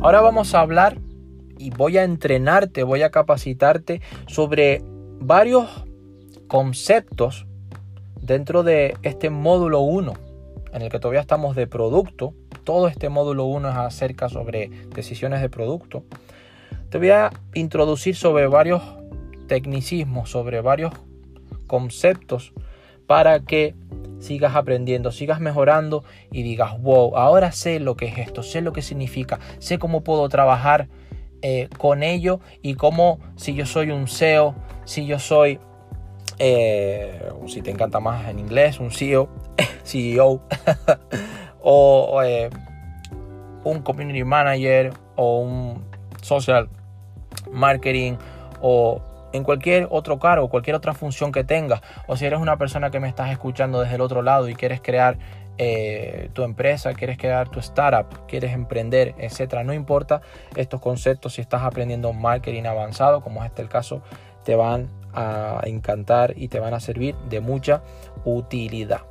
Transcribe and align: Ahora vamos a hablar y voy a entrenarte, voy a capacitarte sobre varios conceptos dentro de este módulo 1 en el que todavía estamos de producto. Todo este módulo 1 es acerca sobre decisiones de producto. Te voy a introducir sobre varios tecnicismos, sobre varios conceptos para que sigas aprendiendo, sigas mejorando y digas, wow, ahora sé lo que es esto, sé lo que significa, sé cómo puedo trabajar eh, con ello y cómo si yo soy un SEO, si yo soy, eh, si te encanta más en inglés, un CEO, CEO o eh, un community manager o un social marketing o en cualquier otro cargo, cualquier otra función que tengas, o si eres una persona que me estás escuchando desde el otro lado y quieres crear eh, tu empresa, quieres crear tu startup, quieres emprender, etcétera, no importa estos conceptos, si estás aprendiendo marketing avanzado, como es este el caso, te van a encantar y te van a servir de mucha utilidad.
Ahora 0.00 0.20
vamos 0.20 0.54
a 0.54 0.60
hablar 0.60 1.00
y 1.58 1.70
voy 1.70 1.98
a 1.98 2.04
entrenarte, 2.04 2.84
voy 2.84 3.02
a 3.02 3.10
capacitarte 3.10 4.00
sobre 4.28 4.80
varios 5.18 5.84
conceptos 6.46 7.46
dentro 8.22 8.62
de 8.62 8.96
este 9.02 9.28
módulo 9.28 9.80
1 9.80 10.12
en 10.72 10.82
el 10.82 10.88
que 10.88 11.00
todavía 11.00 11.20
estamos 11.20 11.56
de 11.56 11.66
producto. 11.66 12.32
Todo 12.62 12.86
este 12.86 13.08
módulo 13.08 13.46
1 13.46 13.70
es 13.70 13.76
acerca 13.76 14.28
sobre 14.28 14.70
decisiones 14.94 15.40
de 15.40 15.48
producto. 15.48 16.04
Te 16.90 16.98
voy 16.98 17.10
a 17.10 17.30
introducir 17.54 18.14
sobre 18.14 18.46
varios 18.46 18.82
tecnicismos, 19.48 20.30
sobre 20.30 20.60
varios 20.60 20.92
conceptos 21.66 22.52
para 23.08 23.40
que 23.40 23.74
sigas 24.18 24.54
aprendiendo, 24.56 25.12
sigas 25.12 25.40
mejorando 25.40 26.04
y 26.30 26.42
digas, 26.42 26.80
wow, 26.80 27.16
ahora 27.16 27.52
sé 27.52 27.80
lo 27.80 27.96
que 27.96 28.06
es 28.06 28.18
esto, 28.18 28.42
sé 28.42 28.60
lo 28.60 28.72
que 28.72 28.82
significa, 28.82 29.38
sé 29.58 29.78
cómo 29.78 30.02
puedo 30.02 30.28
trabajar 30.28 30.88
eh, 31.42 31.68
con 31.78 32.02
ello 32.02 32.40
y 32.62 32.74
cómo 32.74 33.20
si 33.36 33.54
yo 33.54 33.66
soy 33.66 33.90
un 33.90 34.08
SEO, 34.08 34.54
si 34.84 35.06
yo 35.06 35.18
soy, 35.18 35.60
eh, 36.38 37.30
si 37.46 37.62
te 37.62 37.70
encanta 37.70 38.00
más 38.00 38.28
en 38.28 38.38
inglés, 38.38 38.80
un 38.80 38.90
CEO, 38.90 39.28
CEO 39.84 40.42
o 41.62 42.22
eh, 42.24 42.50
un 43.64 43.82
community 43.82 44.24
manager 44.24 44.92
o 45.16 45.40
un 45.40 45.84
social 46.22 46.68
marketing 47.52 48.14
o 48.60 49.00
en 49.32 49.44
cualquier 49.44 49.88
otro 49.90 50.18
cargo, 50.18 50.48
cualquier 50.48 50.76
otra 50.76 50.94
función 50.94 51.32
que 51.32 51.44
tengas, 51.44 51.80
o 52.06 52.16
si 52.16 52.26
eres 52.26 52.40
una 52.40 52.56
persona 52.56 52.90
que 52.90 53.00
me 53.00 53.08
estás 53.08 53.30
escuchando 53.30 53.80
desde 53.80 53.96
el 53.96 54.00
otro 54.00 54.22
lado 54.22 54.48
y 54.48 54.54
quieres 54.54 54.80
crear 54.80 55.18
eh, 55.58 56.30
tu 56.34 56.44
empresa, 56.44 56.94
quieres 56.94 57.18
crear 57.18 57.48
tu 57.48 57.58
startup, 57.58 58.26
quieres 58.26 58.52
emprender, 58.52 59.14
etcétera, 59.18 59.64
no 59.64 59.74
importa 59.74 60.20
estos 60.54 60.80
conceptos, 60.80 61.34
si 61.34 61.40
estás 61.40 61.62
aprendiendo 61.62 62.12
marketing 62.12 62.64
avanzado, 62.64 63.22
como 63.22 63.42
es 63.42 63.50
este 63.50 63.62
el 63.62 63.68
caso, 63.68 64.02
te 64.44 64.54
van 64.54 64.88
a 65.12 65.60
encantar 65.64 66.34
y 66.36 66.48
te 66.48 66.60
van 66.60 66.74
a 66.74 66.80
servir 66.80 67.16
de 67.28 67.40
mucha 67.40 67.82
utilidad. 68.24 69.07